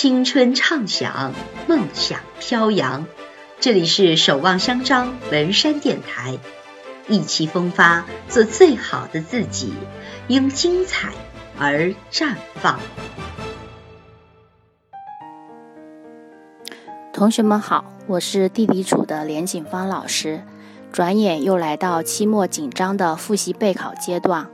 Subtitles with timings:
[0.00, 1.34] 青春畅想，
[1.66, 3.04] 梦想飘扬。
[3.58, 6.38] 这里是守望相张文山电台，
[7.08, 9.74] 意气风发，做最好的自己，
[10.28, 11.10] 因精彩
[11.58, 12.78] 而绽放。
[17.12, 20.44] 同学们好，我是地理组的连景芳老师。
[20.92, 24.48] 转眼又来到期末紧张的复习备考阶段，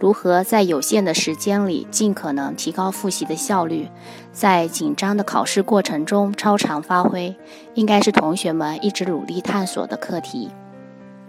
[0.00, 3.88] 如何在有限的时间里尽可能提高复习的效率，
[4.32, 7.34] 在紧张的考试过程中超常发挥，
[7.74, 10.50] 应该是同学们一直努力探索的课题。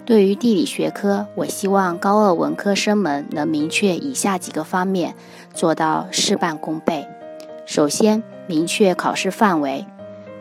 [0.04, 5.16] 对于地理学科，我希望高二文科生们能明确以下几个方面，
[5.54, 7.08] 做到事半功倍。
[7.66, 9.86] 首先，明确考试范围。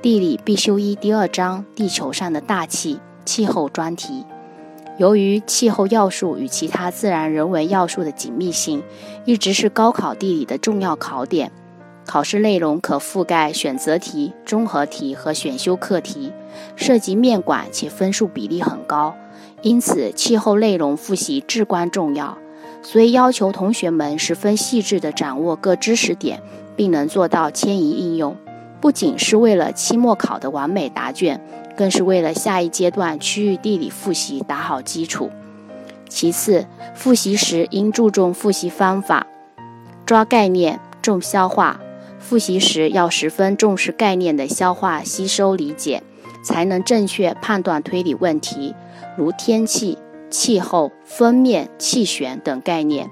[0.03, 4.27] 地理必修一第二章地球上的大气气候专题，
[4.97, 8.83] 由于气候要素与其他自然人文要素的紧密性，
[9.25, 11.51] 一直是高考地理的重要考点。
[12.07, 16.33] 考试内容可覆盖选择题、综合题和选修课题，
[16.77, 19.15] 涉及面广且分数比例很高，
[19.63, 22.37] 因此气候内容复习至关重要。
[22.83, 26.43] 所以要求同学们十分细致地掌握各知识点，
[26.77, 28.37] 并能做到迁移应用。
[28.83, 31.41] 不仅是为了期末考的完美答卷，
[31.77, 35.31] 更是为了下一阶段区域地理复习打好基础。
[36.09, 39.27] 其次，复习时应注重复习方法，
[40.07, 41.81] 抓概念，重消化。
[42.21, 46.03] 复习时要十分重视概念的消化、吸收、理解，
[46.43, 48.75] 才能正确判断推理问题，
[49.17, 49.99] 如天气、
[50.31, 53.11] 气候、封面、气旋等概念。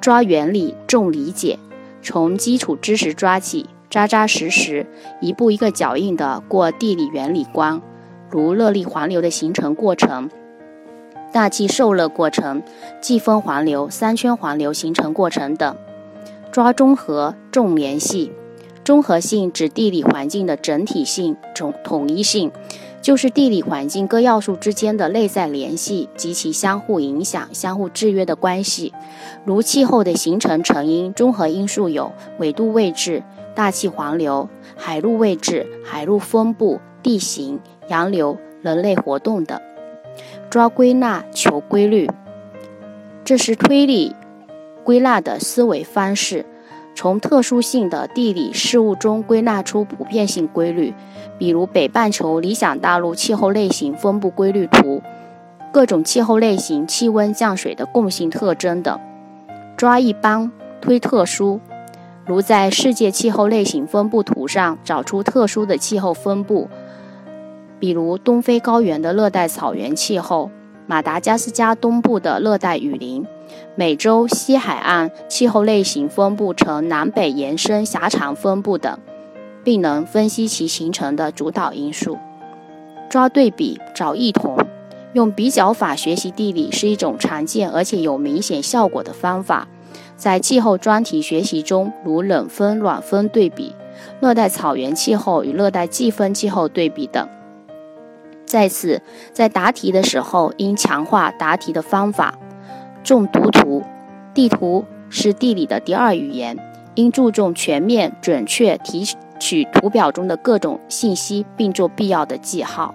[0.00, 1.58] 抓原理，重理解，
[2.02, 3.66] 从基础知识抓起。
[3.96, 4.84] 扎扎实实，
[5.22, 7.80] 一步一个脚印地过地理原理关，
[8.28, 10.28] 如热力环流的形成过程、
[11.32, 12.62] 大气受热过程、
[13.00, 15.74] 季风环流、三圈环流形成过程等。
[16.52, 18.32] 抓综合重联系，
[18.84, 22.52] 综合性指地理环境的整体性、统统一性，
[23.00, 28.92] 就是地理环境各要素之间的内在联系及其相互影响、相互制约的关系。
[29.46, 33.22] 如气候的形成成因，综合因素有纬度位置。
[33.56, 37.58] 大气环流、海陆位置、海陆分布、地形、
[37.88, 39.58] 洋流、人类活动等，
[40.50, 42.08] 抓归纳求规律，
[43.24, 44.14] 这是推理
[44.84, 46.44] 归纳的思维方式。
[46.94, 50.94] 从特殊性的地理事物中归纳出普遍性规律，
[51.38, 55.02] 比如北半球理想大陆气候类型分布规律图、
[55.72, 58.98] 各种气候类型气温降水的共性特征等。
[59.76, 60.50] 抓一般
[60.80, 61.60] 推特殊。
[62.26, 66.68] 如在世界气候类型分布图上找出特殊的气候分布，
[67.78, 70.50] 比如东非高原的热带草原气候、
[70.88, 73.24] 马达加斯加东部的热带雨林、
[73.76, 78.98] 美洲西海岸气候类型分布呈南北延伸狭长分布等，
[79.62, 82.18] 并能分析其形成的主导因素。
[83.08, 84.58] 抓对比找异同，
[85.12, 89.68] 用比较法学习地理是一种常见而且有明显效果的方法。
[90.16, 93.74] 在气候专题学习中，如冷风、暖风对比、
[94.20, 97.28] 热带草原气候与热带季风气候对比等。
[98.46, 102.38] 再次，在答题的时候应强化答题的方法，
[103.04, 103.82] 重读图。
[104.32, 106.58] 地图是地理的第二语言，
[106.94, 109.04] 应注重全面、准确提
[109.38, 112.94] 取图表中的各种信息，并做必要的记号。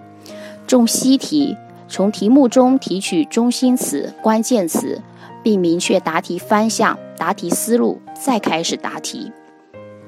[0.66, 1.58] 重析题，
[1.88, 5.02] 从题目中提取中心词、关键词。
[5.44, 9.32] 并明确答题方向、答题思路，再开始答题。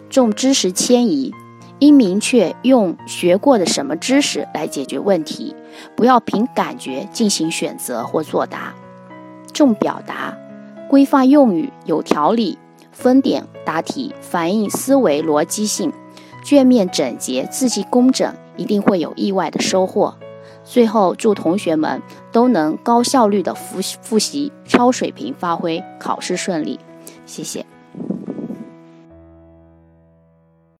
[0.09, 1.33] 重知识迁移，
[1.79, 5.55] 应明确用学过的什么知识来解决问题，
[5.95, 8.73] 不要凭感觉进行选择或作答。
[9.51, 10.37] 重表达，
[10.89, 12.57] 规范用语，有条理，
[12.91, 15.91] 分点答题，反映思维逻辑性，
[16.43, 20.15] 卷面整洁，字迹工整，一定会有意外的收获。
[20.63, 22.01] 最后，祝同学们
[22.31, 26.79] 都能高效率的复复习，超水平发挥，考试顺利。
[27.25, 27.65] 谢谢。